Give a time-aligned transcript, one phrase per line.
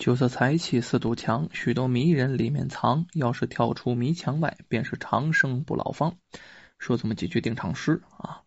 [0.00, 3.04] 酒色财气四堵墙，许多迷人里面藏。
[3.12, 6.16] 要是跳出迷墙外，便是长生不老方。
[6.78, 8.40] 说这么几句定场诗啊，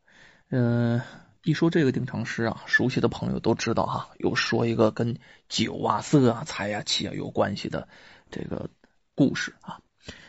[0.49, 0.99] 嗯，
[1.43, 4.09] 一说这个定场诗啊，熟悉的朋友都知道哈。
[4.17, 7.87] 又说一个跟酒啊、色啊、财啊、气啊有关系的
[8.31, 8.71] 这个
[9.13, 9.79] 故事啊。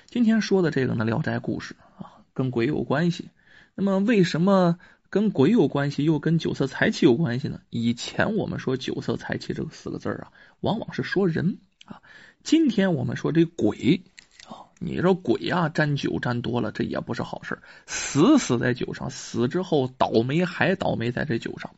[0.04, 3.30] 今天说的这个呢，《聊斋故事》啊，跟鬼有关系。
[3.74, 4.78] 那么为什么？
[5.14, 7.60] 跟鬼有关系，又跟酒色财气有关系呢。
[7.70, 12.02] 以前我们说酒色财气这个四个字啊，往往是说人啊。
[12.42, 14.02] 今天我们说这鬼
[14.48, 21.76] 啊，你说鬼啊，沾酒沾多了，这也不是好事死死在酒上，死之后倒霉还倒霉在这酒上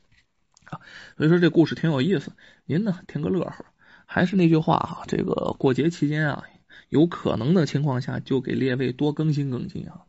[0.65, 0.81] 啊。
[1.19, 2.33] 所以说这故事挺有意思，
[2.65, 3.67] 您呢听个乐呵。
[4.07, 6.45] 还是那句话哈，这个过节期间啊，
[6.89, 10.07] 有可能的情况下，就给列位多更新更新啊。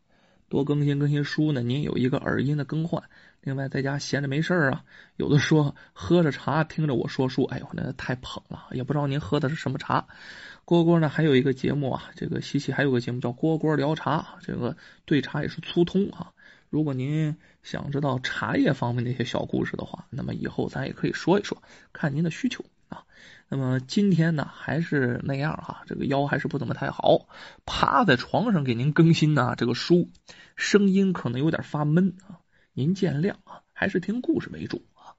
[0.48, 3.02] 多更新更新书呢，您有一个耳音的更换。
[3.40, 4.84] 另外，在家闲着没事啊，
[5.16, 8.66] 有的说喝着茶听着我说书，哎呦，那太捧了。
[8.72, 10.06] 也不知道您喝的是什么茶。
[10.66, 16.32] 蝈蝈呢，还有一个节目啊，这个西西还有个节目叫蝈蝈聊茶，这个对茶也是粗通啊。
[16.68, 23.04] 如果您想知道茶叶方面的一些小故事的话，那么以后咱也可以说一说，看您的需求啊。
[23.50, 27.28] 那么今天呢，还是那样哈，这个腰还是不怎么太好，
[27.64, 29.54] 趴在床上给您更新呢。
[29.56, 30.10] 这个书
[30.54, 35.16] 声音可能有点发闷啊，您见谅啊，还是听故事为主啊。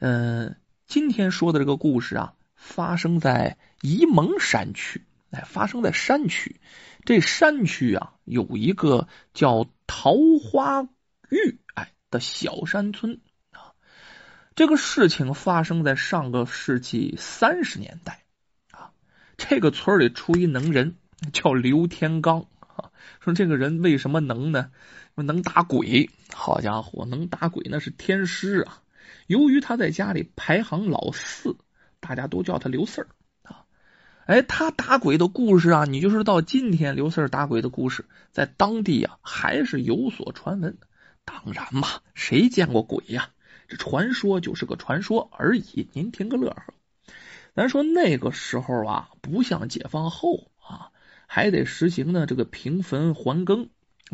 [0.00, 0.56] 嗯，
[0.86, 6.60] 今天说的这个故事啊，发生在沂蒙山区，哎，发生在山区。
[7.06, 10.82] 这山区啊，有一个叫桃花
[11.30, 13.20] 峪哎的小山村。
[14.54, 18.24] 这个事情发生在上个世纪三十年代
[18.70, 18.92] 啊，
[19.38, 20.96] 这个村里出一能人，
[21.32, 22.90] 叫刘天罡啊。
[23.20, 24.70] 说这个人为什么能呢？
[25.14, 28.82] 能打鬼，好家伙，能打鬼那是天师啊。
[29.26, 31.56] 由于他在家里排行老四，
[32.00, 33.08] 大家都叫他刘四儿
[33.42, 33.64] 啊。
[34.26, 40.76] 哎，他打鬼的故事啊，你就是到今天，刘四儿打鬼的故事在当地啊还是有所传闻。
[41.24, 43.30] 当然嘛，谁见过鬼呀？
[43.68, 46.74] 这传说就是个传说而已，您听个乐呵。
[47.54, 50.90] 咱说那个时候啊，不像解放后啊，
[51.26, 53.68] 还得实行呢这个平坟还耕。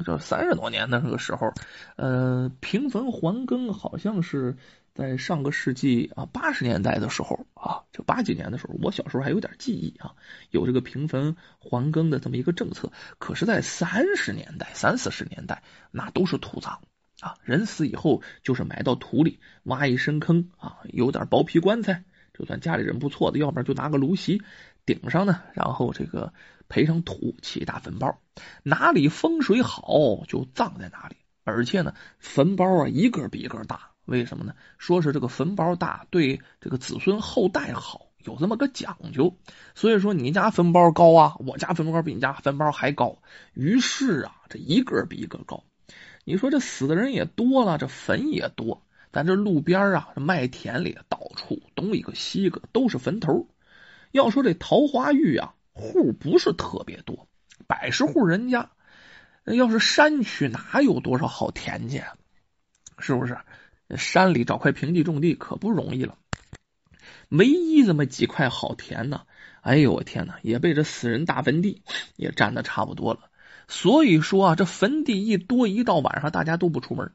[0.05, 1.53] 这三十多年的那个时候，
[1.97, 4.57] 呃，平坟还耕好像是
[4.95, 10.15] 在上个世纪啊八十年代的时候啊，就八几年的时候，我小时候还有点记忆啊，
[10.51, 12.93] 有这个平坟还耕的这么一个政策。
[13.19, 16.81] 可是，在三十年代、三四十年代，那都是土葬。
[17.21, 24.43] 啊，人死以后就是埋到土里，挖一深坑啊，有点薄皮棺材，就算家里人不错的，要不然就拿个芦席
[24.87, 26.33] 顶上呢，然后这个
[26.69, 28.21] 培上土，起大坟包，
[28.63, 34.55] 哪里风水好就葬在哪里，而且呢，坟包啊一个比一个大，为什么呢？
[34.79, 39.37] 说是这个坟包大对这个子孙后代好，有这么个讲究。
[39.75, 43.19] 所以说你家坟包高啊，我家坟包比你家坟包还高，
[43.55, 45.65] 于是啊，这一个比一个高。
[46.29, 53.49] 你说这死的人也多了，这坟也多，咱这路边啊，这麦田里到处东一个西一个都是坟头。
[54.13, 57.27] 要说这桃花峪啊，户不是特别多，
[57.67, 58.69] 百十户人家。
[59.47, 62.03] 要是山区哪有多少好田去？
[62.99, 63.39] 是不是？
[63.97, 66.19] 山里找块平地种地可不容易了。
[67.31, 69.23] 唯一这么几块好田呢，
[69.63, 71.81] 哎呦我天哪，也被这死人大坟地
[72.17, 73.31] 也占的差不多了。
[73.69, 77.13] 所以说啊，这坟地一多，一到晚上大家都不出门。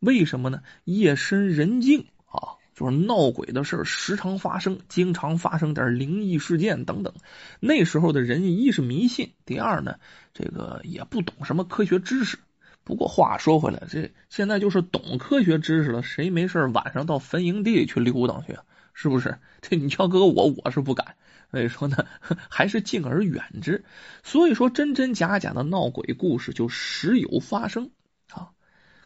[0.00, 0.62] 为什么呢？
[0.84, 7.12] 夜深人静啊，就是闹鬼的事时常发生，经常发生点灵异事件等等。
[7.60, 9.96] 那时候的人，一是迷信，第二呢，
[10.32, 12.38] 这个也不懂什么科学知识。
[12.82, 18.56] 不过话说回来，这现在就是懂科学知识了，谁没事晚上到坟营地里去溜达去？
[18.94, 19.38] 是不是？
[19.60, 21.14] 这你要搁我，我是不敢。
[21.50, 22.06] 所以说呢，
[22.48, 23.84] 还是敬而远之。
[24.22, 27.90] 所以说，真真假假的闹鬼故事就时有发生
[28.30, 28.50] 啊。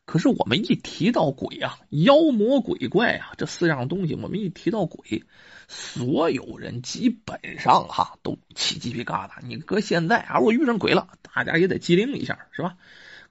[0.05, 5.25] 可是我们一提到鬼啊，妖魔鬼怪啊这四样东西，我们一提到鬼，
[5.67, 9.37] 所有人基本上哈都起鸡皮疙瘩。
[9.43, 12.77] 你搁现在啊，我遇上鬼了，大家也得机灵一下，是吧？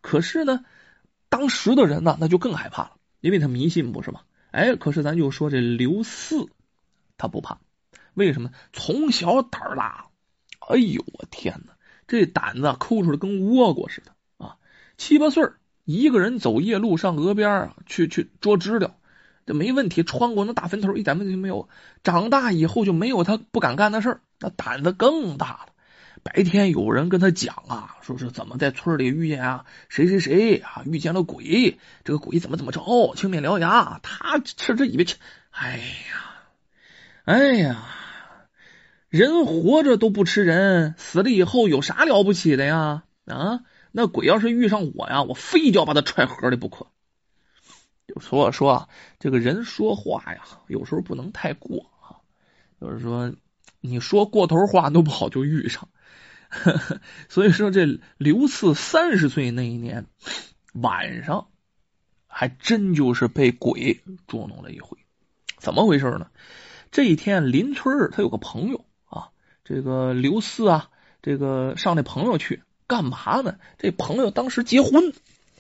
[0.01, 0.65] 可是呢，
[1.29, 4.21] 当时的人呢，那就更害怕了，因为他迷信，不是吗？
[4.49, 6.47] 哎，可是咱就说这刘四，
[7.17, 7.59] 他不怕。
[8.13, 8.51] 为什么？
[8.71, 10.07] 从小胆儿大，
[10.59, 11.73] 哎呦我天哪，
[12.07, 14.57] 这胆子抠出来跟倭瓜似的啊！
[14.97, 15.43] 七八岁
[15.85, 18.95] 一个人走夜路上河边啊，去去捉知了，
[19.45, 21.67] 这没问题，穿过那大坟头一点问题没有。
[22.03, 25.67] 长大以后就没有他不敢干的事儿，那胆子更大了。
[26.21, 35.17] 白天有人跟他讲啊，说是怎么在村里遇见啊谁谁谁啊遇见了鬼，这个鬼怎么怎么着，青面獠牙，他嗤之以鼻去。
[35.51, 36.32] 哎呀，
[37.25, 37.89] 哎呀。
[39.09, 43.03] 人活着都不吃人，死了以后有啥了不起的呀？
[43.25, 43.59] 啊，
[43.91, 46.87] 那鬼要是遇上我呀，我非要把他踹河里不可。
[48.07, 48.89] 就说说啊，
[49.19, 52.25] 这个人说话呀，有时候不能太过啊。
[52.81, 53.31] 就是说，
[53.81, 55.89] 你说过头话，都不好就遇上。
[57.29, 60.07] 所以说，这刘四三十岁那一年
[60.73, 61.49] 晚上，
[62.25, 64.97] 还真就是被鬼捉弄了一回。
[65.59, 66.31] 怎么回事呢？
[66.93, 69.29] 这一天，邻村他有个朋友啊，
[69.65, 70.89] 这个刘四啊，
[71.23, 73.55] 这个上那朋友去干嘛呢？
[73.79, 75.11] 这朋友当时结婚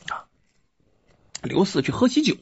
[0.09, 0.29] 啊，
[1.41, 2.37] 刘四去喝喜酒。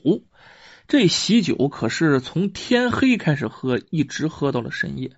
[0.89, 5.15] 这喜酒可是从天黑开始喝，一直喝到了深夜，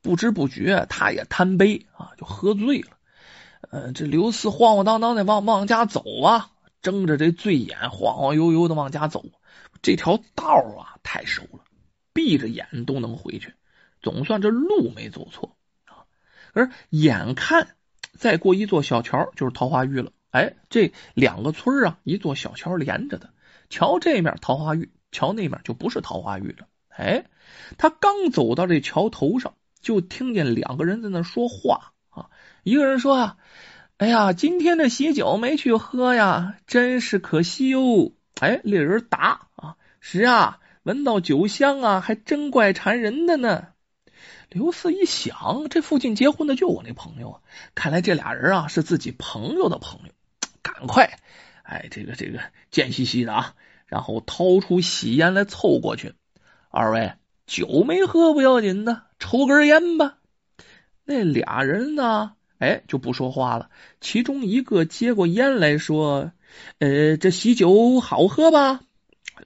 [0.00, 2.88] 不知不觉他也贪杯啊，就喝醉了。
[3.70, 9.24] 呃，这刘四晃晃荡荡的往往家走啊，睁着这醉眼，晃晃悠悠的往家走。
[9.80, 10.44] 这条道
[10.76, 11.60] 啊，太熟了，
[12.12, 13.54] 闭着眼都能回去，
[14.00, 15.56] 总算这路没走错
[15.86, 16.04] 啊。
[16.52, 17.76] 而眼看
[18.18, 20.12] 再过一座小桥，就是桃花峪了。
[20.30, 23.30] 哎，这两个村啊，一座小桥连着的，
[23.68, 24.90] 桥这面桃花峪。
[25.10, 26.66] 桥那面就不是桃花峪了。
[26.88, 27.26] 哎，
[27.76, 32.30] 他刚走到这桥头上，就听见两个人在那说话啊。
[32.62, 33.36] 一个人说啊
[33.98, 43.68] ：“哎呀，今天的喜酒没去喝呀，真是可惜哟。”哎，另一人答啊：“是啊，闻到酒香啊，还真怪馋人的呢。”
[44.50, 47.40] 刘四一想，这附近结婚的就我那朋友啊，
[47.74, 50.12] 看来这俩人啊是自己朋友的朋友，
[50.62, 51.18] 赶快，
[51.62, 52.40] 哎，这个这个
[52.70, 53.54] 贱兮兮的啊。
[53.86, 56.14] 然后掏出喜烟来凑过去，
[56.70, 57.12] 二位
[57.46, 60.18] 酒没喝不要紧的，抽根烟吧。
[61.04, 62.32] 那俩人呢？
[62.58, 63.70] 哎，就不说话了。
[64.00, 66.32] 其中一个接过烟来说
[66.78, 68.80] ：“呃，这喜酒好喝吧？”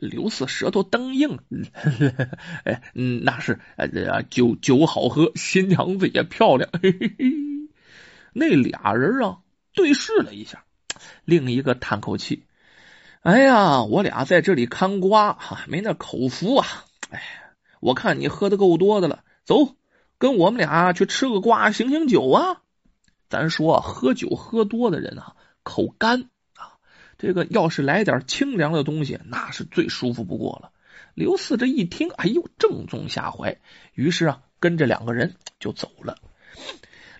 [0.00, 1.38] 刘四舌头蹬硬，
[2.64, 3.60] 哎，嗯，那是，
[4.30, 6.68] 酒酒好喝，新娘子也漂亮。
[8.32, 9.38] 那俩人啊，
[9.72, 10.64] 对视了一下，
[11.24, 12.44] 另一个叹口气。
[13.22, 16.66] 哎呀，我俩在这里看瓜哈，没那口福啊！
[17.10, 17.22] 哎，
[17.80, 19.74] 我看你喝的够多的了，走，
[20.18, 22.62] 跟我们俩去吃个瓜，醒醒酒啊！
[23.28, 25.34] 咱说，喝酒喝多的人啊，
[25.64, 26.30] 口干，
[27.18, 30.70] 这个要是来点清凉的东西，那是最舒服不过了。
[31.14, 33.58] 刘四这一听，哎呦，正中下怀，
[33.94, 36.18] 于是啊，跟着两个人就走了。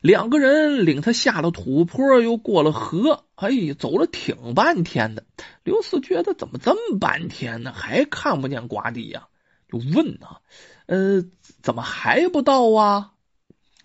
[0.02, 5.25] 两个人领他下了土坡，又过了河，哎，走了挺半天的。
[5.64, 9.28] 刘四觉得怎么这么半天呢，还看不见瓜地呀？
[9.69, 10.42] 就问啊，
[10.87, 11.25] 呃，
[11.62, 13.12] 怎么还不到啊？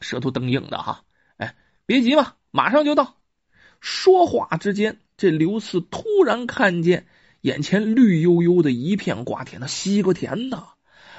[0.02, 1.04] 舌头蹬硬的哈，
[1.38, 1.56] 哎，
[1.86, 3.18] 别急嘛，马上就到。
[3.80, 7.06] 说话之间，这刘四突然看见
[7.42, 10.70] 眼前绿油油的一片瓜田，那西瓜田呐！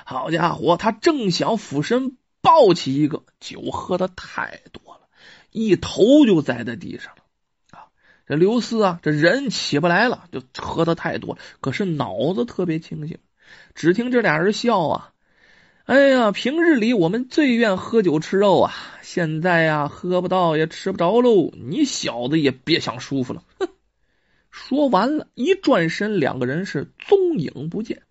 [0.05, 5.03] 好家伙，他正想俯身抱起一个，酒喝的太多了，
[5.53, 7.85] 一头就栽在地上了。
[8.27, 11.41] 这刘四啊，这人起不来了，就喝的太多了。
[11.61, 13.19] 可是脑子特别清醒。
[13.77, 15.13] 只听这俩人笑啊
[15.87, 21.53] ：“哎呀，平日里我们最愿喝酒吃肉啊，现在呀，喝不到也吃不着喽。
[21.55, 23.69] 你小子也别想舒服了。”哼！
[24.53, 28.03] 说完了，一转身，两个人是踪影不见。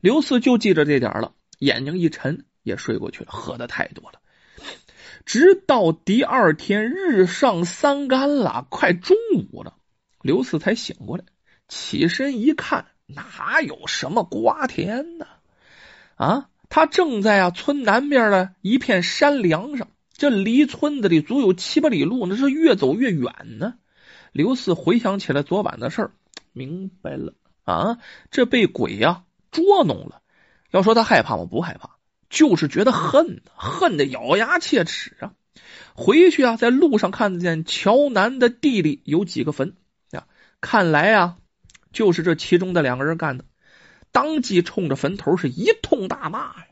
[0.00, 3.32] 刘四就记着这点了，眼睛一沉，也睡过去了。
[3.32, 4.20] 喝的太多了。
[5.24, 9.16] 直到第二天日上三竿了，快中
[9.50, 9.74] 午了，
[10.20, 11.24] 刘四才醒过来，
[11.68, 15.26] 起身一看，哪有什么瓜田呢？
[16.16, 23.74] 啊，他正在啊村南边的一片山梁上，这离村子里足有七八里路，那是越走越远呢。
[24.32, 26.10] 刘四回想起来昨晚的事儿，
[26.52, 27.34] 明白了
[27.64, 27.98] 啊，
[28.30, 30.22] 这被鬼呀捉弄了。
[30.70, 31.44] 要说他害怕吗？
[31.44, 31.90] 不害怕。
[32.30, 35.34] 就是觉得恨，恨得咬牙切齿啊！
[35.94, 39.76] 回去啊，在路上看见桥南的地里有几个坟
[40.12, 40.26] 啊，
[40.62, 41.36] 看来啊，
[41.92, 43.44] 就是这其中的两个人干的。
[44.12, 46.66] 当即冲着坟头是一通大骂呀！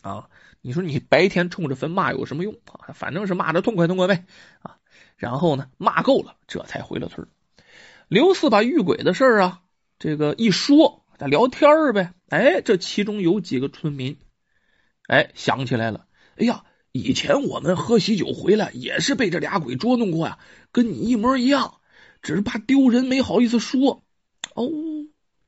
[0.00, 0.28] 啊，
[0.62, 2.94] 你说你白天冲着坟骂有什么用啊？
[2.94, 4.24] 反正是骂的痛快痛快呗
[4.62, 4.78] 啊！
[5.20, 7.28] 然后呢，骂够了，这才回了村。
[8.08, 9.60] 刘四把遇鬼的事啊，
[9.98, 12.14] 这个一说，咱聊天呗。
[12.30, 14.16] 哎，这其中有几个村民。
[15.06, 16.06] 哎，想起来了！
[16.38, 20.38] 哎呀，以前我们喝喜酒回来也是被这俩鬼捉弄过呀，
[20.72, 21.74] 跟你一模一样，
[22.22, 24.02] 只是怕丢人没好意思说。
[24.54, 24.70] 哦，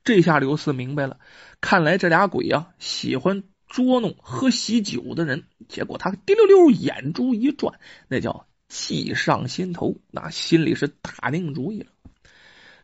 [0.03, 1.17] 这下刘四明白了，
[1.61, 5.45] 看来这俩鬼呀喜欢捉弄喝喜酒的人。
[5.67, 11.91] 结果他滴溜溜眼珠一转，那叫气上心头，那心里是打定主意了。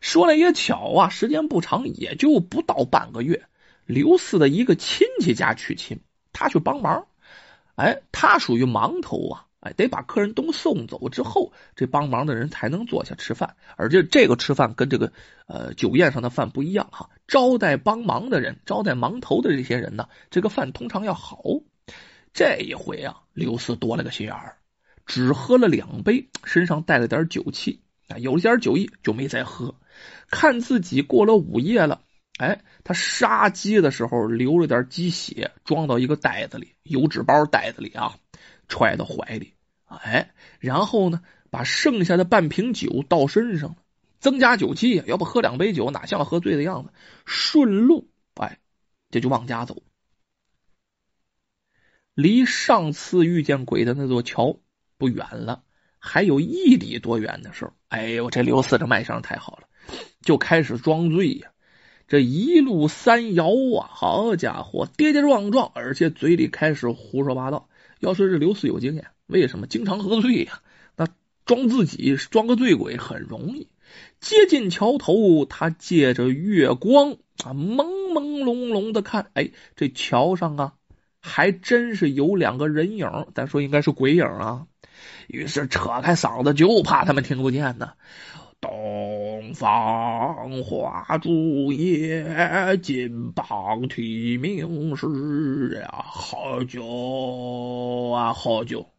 [0.00, 3.44] 说来也巧啊，时间不长，也就不到半个月，
[3.86, 6.00] 刘四的一个亲戚家娶亲。
[6.32, 7.08] 他去帮忙，
[7.74, 13.56] 哎，他属于忙头啊，哎，得把客人都送走之后，这帮忙的人才能坐下吃饭。
[13.76, 15.12] 而且这个吃饭跟这个
[15.48, 21.42] 呃酒宴上的饭不一样哈，招待帮忙的人，招待忙头的这些人呢，这个饭通常要好。
[22.32, 24.56] 这一回啊，刘四多了个心眼儿，
[25.10, 29.74] 只喝了两杯，身上带了点酒气啊，有了点酒意就没再喝。
[30.30, 32.02] 看自己过了午夜了，
[32.38, 38.18] 哎，他杀鸡的时候流了点鸡血，装到一个袋子里，油纸包袋子里啊，
[38.68, 43.74] 揣到怀里，哎，然后呢，把剩下的半瓶酒倒身上，
[44.20, 45.02] 增加酒气。
[45.08, 46.92] 要不喝两杯酒，哪像喝醉的样子？
[47.26, 48.60] 顺路，哎，
[49.10, 49.82] 这就往家走。
[52.14, 54.60] 离上次遇见鬼的那座桥
[55.00, 55.62] 不远了，
[55.98, 59.66] 还有一里多远的时候，哎呦，这刘四这卖相太好了，
[60.20, 61.48] 就开始装醉呀。
[62.06, 63.46] 这一路三摇
[63.78, 67.70] 啊，好家伙，跌跌撞撞，而且嘴里开始胡说八道。
[67.98, 70.60] 要说这刘四有经验，为什么经常喝醉呀？
[70.96, 71.08] 那
[71.46, 73.68] 装自己装个醉鬼很容易。
[74.20, 80.74] 接近桥头，他借着月光啊，朦朦胧胧的看，哎，这桥上啊。
[81.22, 84.66] 还真是有两个人影，咱说应该是鬼影啊。
[85.28, 87.92] 于是扯开嗓子，就怕他们听不见呢。
[88.60, 98.90] 东方花烛夜，金榜题名时呀，好酒啊，好酒。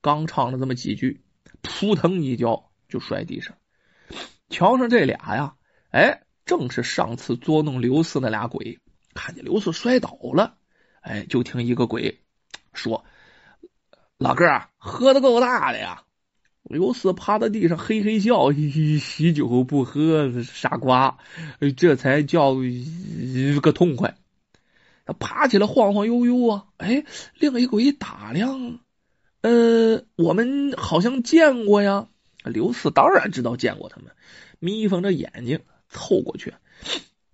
[0.00, 1.20] 刚唱了这么几句，
[1.60, 3.54] 扑腾一跤就摔地上。
[4.48, 5.54] 瞧上这俩呀，
[5.90, 8.78] 哎，正是上次捉弄刘四那俩鬼。
[9.12, 10.56] 看见刘四摔倒了。
[11.02, 12.20] 哎，就听一个鬼
[12.72, 13.04] 说
[14.20, 14.44] ：“老哥，
[14.76, 16.02] 喝的够大的呀！”
[16.62, 18.52] 刘四趴在地上嘿嘿笑
[19.00, 21.16] ：“喜酒不喝，傻瓜！”
[21.74, 24.18] 这才叫一个痛快。
[25.06, 26.66] 他爬起来晃晃悠悠啊！
[26.76, 27.06] 哎，
[27.38, 28.78] 另一个鬼打量，
[29.40, 32.08] 呃，我们好像见过呀。
[32.44, 34.12] 刘四当然知道见过他们，
[34.58, 36.52] 眯缝着眼睛凑过去，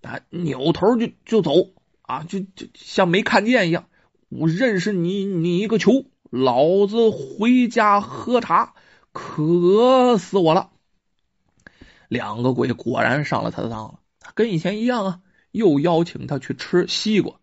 [0.03, 1.73] 啊，扭头就就走。
[2.03, 3.89] 啊，就就像没看见一样。
[4.29, 6.05] 我认识你，你一个球！
[6.31, 8.75] 老子回家喝茶，
[9.13, 10.71] 渴死我了。
[12.09, 14.01] 两个鬼果然上了他的当了，
[14.35, 17.41] 跟以前一样啊，又邀请他去吃西瓜。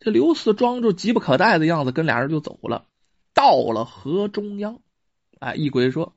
[0.00, 2.86] 这刘四装着急不可待的样子，跟俩人就走了。
[3.34, 4.80] 到了河中央，
[5.38, 6.14] 哎，一鬼说：“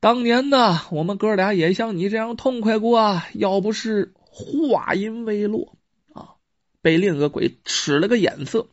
[0.00, 5.76] 当年呢，我们哥俩也像你这样痛快过啊，要不是话音未落
[6.12, 6.34] 啊。”
[6.82, 8.68] 被另一个鬼使了个眼色，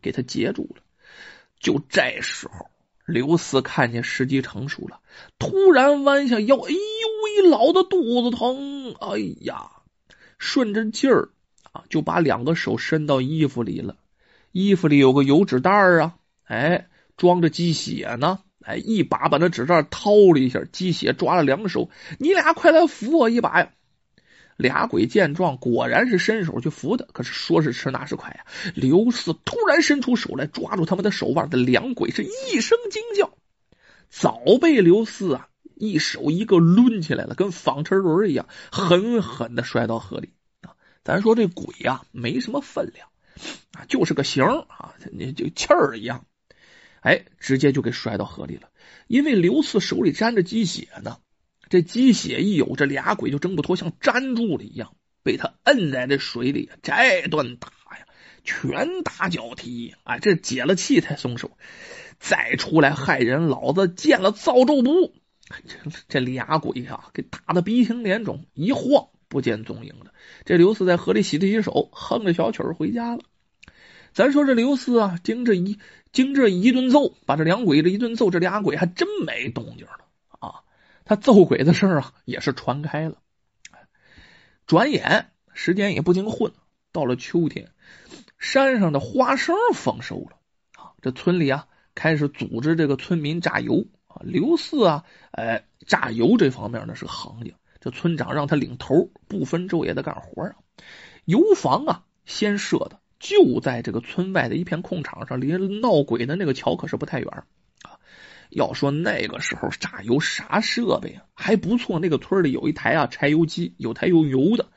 [0.00, 0.82] 给他截住了。
[1.60, 2.66] 就这时候，
[3.06, 5.00] 刘四看见时机成熟了，
[5.38, 6.76] 突然弯下腰，哎呦
[7.42, 8.94] 喂，老的肚子疼！
[9.00, 9.70] 哎呀，
[10.38, 11.30] 顺着劲儿
[11.72, 13.96] 啊，就把两个手伸到衣服里了。
[14.52, 18.40] 衣服里有个油纸袋啊，哎，装着鸡血呢。
[18.64, 21.88] 哎，一把把那纸袋掏了一下，鸡血抓了两手。
[22.18, 23.70] 你俩快来扶我一把呀！
[24.56, 27.04] 俩鬼见状，果然是伸手去扶他。
[27.12, 28.46] 可是说时迟，那时快呀！
[28.74, 31.50] 刘四突然伸出手来，抓住他们的手腕。
[31.50, 33.36] 的两鬼是一声惊叫，
[34.08, 40.30] 早被刘四啊一手一个抡起来了，跟纺车轮一样，狠狠的摔到河里
[40.62, 40.72] 啊！
[41.04, 43.08] 咱说这鬼呀，没什么分量
[43.72, 46.24] 啊，就是个形啊，你就气儿一样，
[47.00, 48.70] 哎，直接就给摔到河里了。
[49.06, 51.18] 因为刘四手里沾着鸡血呢。
[51.68, 56.70] 这鸡血一有，这俩鬼就挣不脱，像粘住了一样，被他摁在这水里。
[56.82, 57.68] 这顿打
[57.98, 58.06] 呀，
[58.44, 61.50] 拳打脚踢，啊，这解了气才松手。
[62.18, 65.12] 再出来害人，老子见了造咒不？
[65.66, 65.76] 这
[66.08, 70.12] 这俩鬼啊，给打的鼻青脸肿，一晃不见踪影了。
[70.44, 73.22] 这刘四在河里洗了洗手，哼着小曲回家了。
[74.12, 75.78] 咱说这刘四啊，经这一
[76.10, 80.05] 经这一顿揍，把这两鬼这一顿揍，这俩鬼还真没动静了。
[81.06, 83.16] 他揍鬼的事儿啊，也是传开了。
[84.66, 86.52] 转眼时间也不经混，
[86.90, 87.70] 到了秋天，
[88.38, 90.36] 山上的花生丰收了
[90.74, 90.92] 啊！
[91.00, 94.20] 这村里啊，开始组织这个村民榨油啊。
[94.24, 97.52] 刘四啊，哎，榨油这方面呢是行家。
[97.78, 100.56] 这村长让他领头，不分昼夜的干活啊。
[101.24, 107.44] 油房啊，先设的就在这个村外的一片空场上，离闹鬼的那个桥可是不太远。
[108.50, 111.98] 要说那个时候榨油啥设备啊，还不错。
[111.98, 114.68] 那个村里有一台啊柴油机，有台用油的，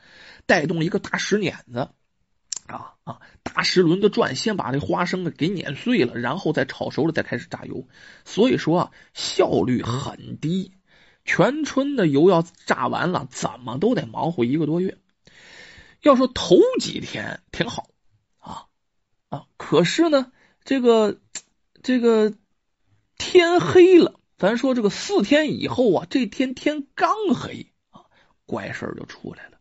[0.46, 1.90] 带动一个大石碾子，
[2.68, 7.88] 啊啊，大石轮子转，先把那花生给碾碎了，然后再炒熟了，再开始榨油。
[8.26, 10.74] 所以说啊，效率很低。
[11.26, 14.98] 全村的油要榨完了，怎么都得忙活一个多月。
[16.02, 17.90] 要说头几天挺好
[18.40, 18.66] 啊
[19.30, 20.32] 啊，可是呢。
[20.66, 21.18] 这个
[21.82, 22.34] 这个
[23.20, 28.02] 天黑了，咱说这个四天以后啊，这天天刚黑啊，
[28.48, 29.58] 怪事就出来了。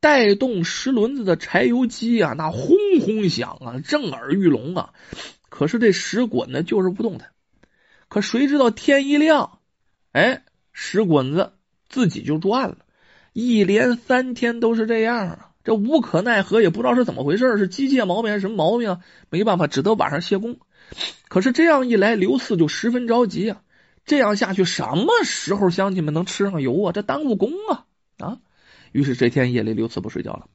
[0.00, 4.92] 带动石轮子的柴油机啊，那轰轰响啊，震耳欲聋啊。
[5.48, 7.30] 可是这石滚呢，就是不动弹。
[8.08, 9.60] 可谁知道天一亮，
[10.12, 11.52] 哎，石滚子
[11.88, 12.78] 自己就转了。
[13.32, 19.00] 一连三天都是这样啊，这无可奈何，也不知道是怎么回事，是机械毛病还是什么毛病啊？
[19.30, 20.58] 没办法，只得晚上歇工。
[21.28, 23.62] 可是这样一来，刘四就十分着急啊。
[24.04, 26.92] 这样下去，什么时候乡亲们能吃上油啊？
[26.92, 27.84] 这耽误工啊
[28.18, 28.38] 啊！
[28.90, 30.48] 于是这天夜里，刘四不睡觉了，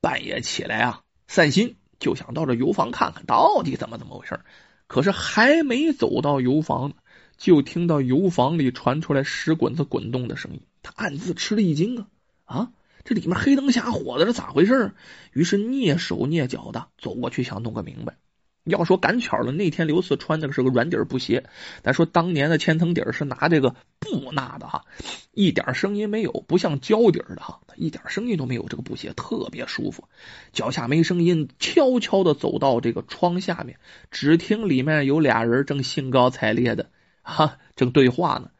[0.00, 4.38] 半夜起来啊，散心，就想到这油房看看到底怎么怎么回事。
[4.86, 6.92] 可是还没走到油房，
[7.36, 10.60] 就听到油房里传出来石滚子滚动的声音。
[10.84, 12.06] 他暗自吃了一惊啊
[12.44, 12.70] 啊！
[13.02, 14.92] 这里面黑灯瞎火的，这咋回事？
[15.32, 18.16] 于是蹑手蹑脚的走过去，想弄个明白。
[18.64, 21.44] 要说赶巧了，那天刘四穿的是个软底布鞋。
[21.82, 24.84] 咱说当年的千层底是拿这个布纳的哈，
[25.32, 28.66] 一点声音没有，不像胶底的哈，一点声音都没有。
[28.68, 30.08] 这个布鞋特别舒服，
[30.52, 33.78] 脚下没声音，悄悄的走到这个窗下面，
[34.10, 36.90] 只听里面有俩人正兴高采烈的
[37.22, 38.50] 哈正对话呢。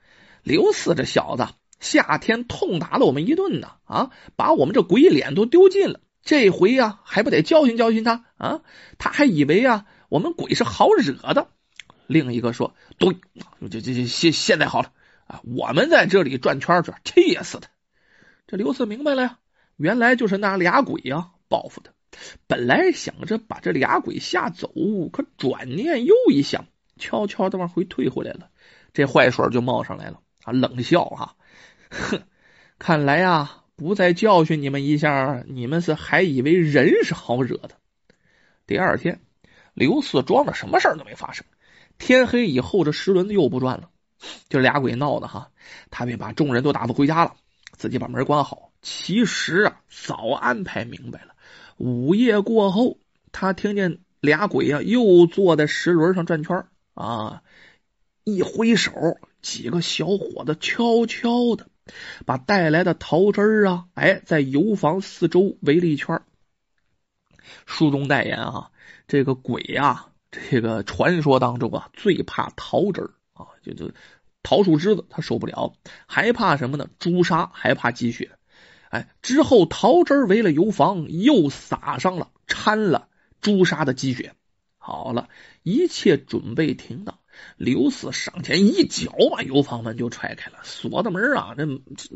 [0.42, 1.46] 刘四这小子，
[1.78, 6.00] 夏天痛打了我们一顿呢啊，把我们这鬼脸都丢尽了。
[6.24, 8.60] 这回呀，还不得教训教训他啊？
[8.98, 11.48] 他还以为啊，我们鬼是好惹的。
[12.06, 13.16] 另一个说：“对，
[13.70, 14.92] 这这这现现在好了
[15.26, 17.70] 啊，我们在这里转圈转，气死他！”
[18.46, 19.38] 这刘四明白了呀，
[19.78, 21.92] 原来就是那俩鬼呀报复他。
[22.46, 24.68] 本来想着把这俩鬼吓走，
[25.10, 26.66] 可转念又一想，
[26.98, 28.50] 悄悄的往回退回来了。
[28.92, 31.36] 这坏水就冒上来了啊，冷笑哈，
[31.88, 32.20] 哼，
[32.78, 33.62] 看来呀。
[33.74, 37.70] 不再教训你们一下，你们是还以为人是好惹的。
[38.66, 39.18] 第二天，
[39.74, 41.44] 刘四装着什么事儿都没发生。
[41.98, 43.88] 天黑以后，这石轮子又不转了，
[44.48, 45.50] 就俩鬼闹的哈。
[45.90, 47.34] 他便把众人都打发回家了，
[47.76, 48.70] 自己把门关好。
[48.82, 51.34] 其实啊，早安排明白了。
[51.76, 52.98] 午夜过后，
[53.30, 57.42] 他听见俩鬼啊又坐在石轮上转圈啊，
[58.24, 58.92] 一挥手，
[59.40, 61.68] 几个小伙子悄悄的。
[62.24, 66.20] 把带来的桃汁啊，哎，在油房四周围了一圈。
[67.66, 68.70] 书中代言啊，
[69.08, 73.92] 这个鬼呀，这个传说当中啊，最怕桃汁儿啊，就就
[74.42, 75.74] 桃树枝子他受不了，
[76.06, 76.88] 还怕什么呢？
[76.98, 78.30] 朱砂，还怕积雪。
[78.90, 83.08] 哎，之后桃汁儿围了油房，又撒上了掺了
[83.40, 84.34] 朱砂的积雪。
[84.76, 85.28] 好了，
[85.62, 87.18] 一切准备停当。
[87.56, 91.66] 刘四上前一脚把油房门就踹开了，锁的门啊，这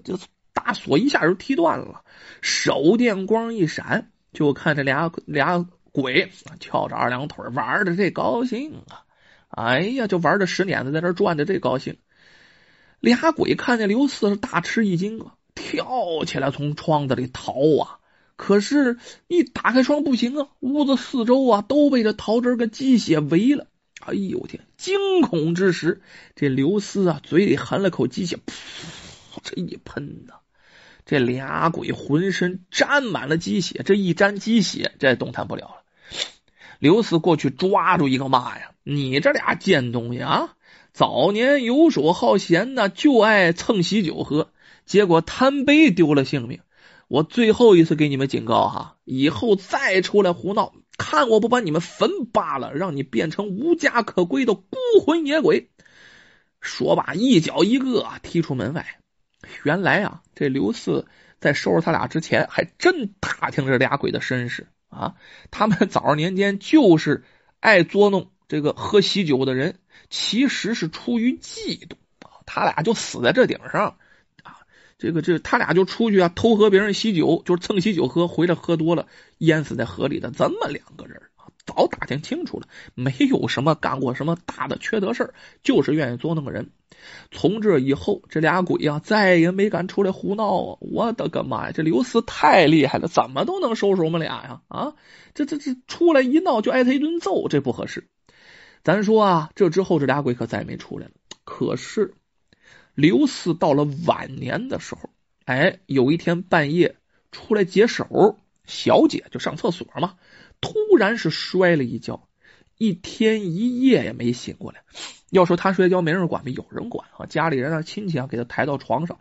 [0.05, 0.19] 这
[0.53, 2.05] 大锁一下就踢断了。
[2.43, 9.03] 手电光一闪，就看这俩俩鬼翘着二郎腿玩的这高兴啊！
[9.49, 11.97] 哎呀，就玩着石碾子在这转的这高兴。
[13.01, 17.99] 俩鬼看见刘四是大吃一惊啊，跳起来从窗子里逃啊！
[18.37, 23.67] 可是，一打开窗不行啊，屋子四周啊都被这桃汁跟鸡血围了。
[24.01, 24.67] 哎呦天！
[24.77, 26.03] 惊恐之时，
[26.35, 30.35] 这刘四啊，嘴里含了口鸡血，噗，这一喷呐，
[31.07, 35.83] 这俩鬼浑身沾满了鸡血，这一沾鸡血，这动弹不了了。
[36.79, 40.55] 刘四过去抓住一个骂呀：“你这俩贱东西啊！
[40.93, 44.51] 早年游手好闲呢，就爱蹭喜酒喝，
[44.85, 46.61] 结果贪杯丢了性命。
[47.09, 55.69] 我最后一次给你们警告哈，以后再出来胡闹。”看我不把你们焚罢了，让你变成无家可归的孤魂野鬼！
[56.61, 58.99] 说罢，一脚一个踢出门外。
[59.63, 61.07] 原来啊，这刘四
[61.39, 65.15] 在收拾他俩之前，还真打听这俩鬼的身世啊。
[65.51, 67.25] 他们早年间就是
[67.61, 69.79] 爱捉弄这个喝喜酒的人，
[70.11, 72.43] 其实是出于嫉妒啊。
[72.47, 73.97] 他俩就死在这顶上
[74.43, 74.59] 啊。
[74.99, 79.07] 这个这他俩就出去啊，偷喝别人喜酒，就是蹭喜酒喝，回来喝多了，
[79.39, 81.23] 淹死在河里的这么两个人，
[81.67, 86.71] 早打听清楚了，没有什么干过什么大的缺德事就是愿意捉弄个人。
[87.31, 90.79] 从这以后，这俩鬼呀，再也没敢出来胡闹啊！
[90.81, 94.63] 我的个妈呀，这刘四太厉害了，怎么都能收拾我们俩呀？
[94.69, 94.95] 啊，
[95.35, 98.09] 这这这出来一闹就挨他一顿揍，这不合适。
[98.83, 101.13] 咱说啊，这之后这俩鬼可再也没出来了。
[101.45, 102.15] 可是。
[102.95, 105.11] 刘四到了晚年的时候，
[105.45, 106.97] 哎，有一天半夜
[107.31, 110.15] 出来解手，小姐就上厕所嘛，
[110.61, 112.29] 突然是摔了一跤，
[112.79, 114.83] 一天一夜也没醒过来。
[115.31, 119.19] 要说他摔跤没人管没有人管啊，家里人啊亲戚啊给他抬到床上，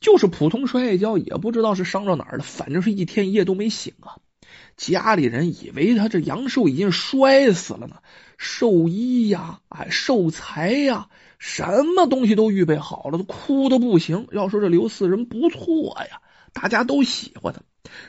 [0.00, 4.18] 就是普通摔一跤，也不知道是伤着哪儿了，反正是一天一夜都没醒啊。
[4.76, 7.96] 家里人以为他这阳寿已经摔死了呢，
[8.36, 14.28] 寿衣呀，哎，寿材呀，什么东西都预备好了，都哭的不行。
[14.32, 16.20] 要说这刘四人不错呀，
[16.52, 17.60] 大家都喜欢他。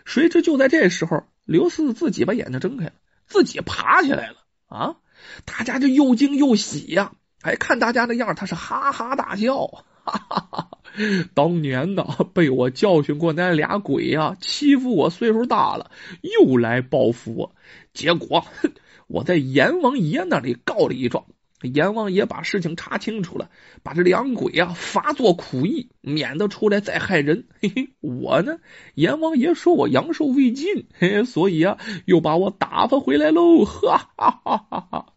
[0.06, 2.94] 谁知就在这时候，刘四自己把眼睛睁开了，
[3.26, 4.36] 自己爬起来了
[4.68, 4.98] 啊！
[5.46, 10.70] 大家就又惊又喜呀，哎，看大家那样他是哈哈大笑，哈哈哈！
[11.34, 15.90] 当年呢，被我教训过那俩鬼呀，欺负我岁数大了，
[16.22, 17.56] 又来报复我，
[17.94, 18.46] 结果
[19.08, 21.26] 我在阎王爷那里告了一状。
[21.62, 23.50] 阎王爷把事情查清楚了，
[23.84, 27.48] 把这两鬼啊罚做苦役，免得出来再害人。
[27.62, 28.60] 嘿嘿，我呢，
[28.96, 33.66] 阎王爷说我阳寿未尽， 嘿，所以啊，又把我打发回来喽。
[33.68, 35.14] 哈哈哈哈哈！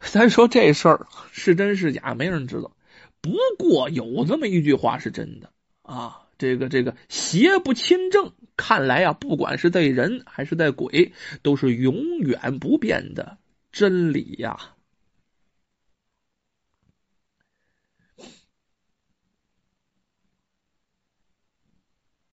[0.00, 2.74] 咱说这事儿是真是假，没人知道。
[3.20, 5.50] 不过有这么一句话是真的
[5.82, 11.12] 啊，这个这个邪不侵正，看来啊，不管是在人还是在鬼，
[11.42, 13.38] 都是永远不变的
[13.70, 14.56] 真理呀。